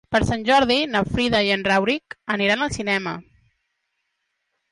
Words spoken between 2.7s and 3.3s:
cinema.